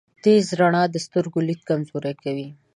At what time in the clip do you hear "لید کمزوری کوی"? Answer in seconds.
1.47-2.47